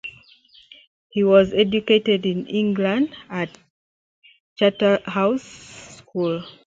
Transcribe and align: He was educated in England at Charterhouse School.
He 1.09 1.23
was 1.23 1.53
educated 1.53 2.25
in 2.25 2.47
England 2.47 3.15
at 3.29 3.55
Charterhouse 4.57 5.43
School. 5.43 6.43